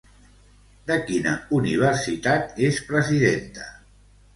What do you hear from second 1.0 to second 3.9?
quina universitat és presidenta?